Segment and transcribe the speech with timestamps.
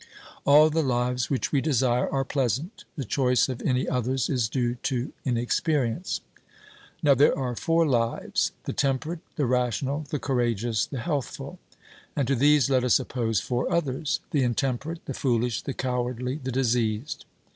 [0.47, 4.73] All the lives which we desire are pleasant; the choice of any others is due
[4.81, 6.21] to inexperience.
[7.03, 11.59] Now there are four lives the temperate, the rational, the courageous, the healthful;
[12.15, 16.51] and to these let us oppose four others the intemperate, the foolish, the cowardly, the
[16.51, 17.25] diseased.